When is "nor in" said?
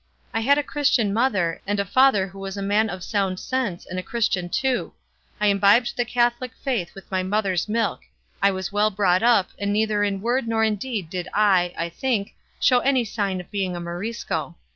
10.47-10.77